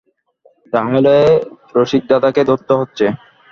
[0.73, 1.15] তা হলে
[1.75, 3.05] রসিকদাদাকে ধরতে হচ্ছে।